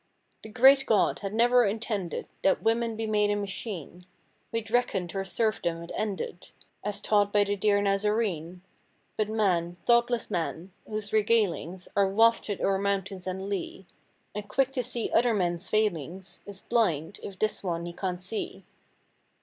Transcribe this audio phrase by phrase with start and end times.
[0.41, 4.07] The Great God had never intended That women be made a machine;
[4.51, 6.49] We'd reckoned her serfdom had ended.
[6.83, 8.63] As taught by the dear Nazarene:
[9.15, 13.85] But man, thoughtless man, whose regalings Are wafted o'er mountain and lea.
[14.33, 16.41] And quick to see other men's failings.
[16.47, 18.63] Is blind, if this one he can't see.